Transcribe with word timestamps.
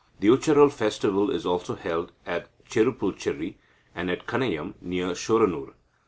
The 0.19 0.29
Ucharal 0.29 0.71
festival 0.71 1.29
is 1.29 1.45
also 1.45 1.75
held 1.75 2.11
at 2.25 2.47
Cherupulcherri, 2.67 3.57
and 3.93 4.09
at 4.09 4.25
Kanayam 4.25 4.73
near 4.81 5.09
Shoranur. 5.09 5.73